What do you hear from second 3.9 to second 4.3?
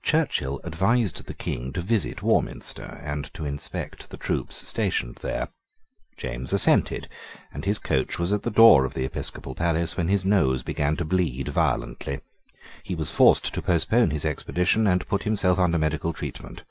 the